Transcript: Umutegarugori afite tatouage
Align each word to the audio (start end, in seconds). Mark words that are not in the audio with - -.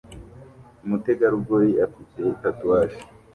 Umutegarugori 0.85 1.71
afite 1.85 2.19
tatouage 2.41 2.99